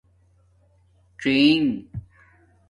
څَئݣ 1.19 1.59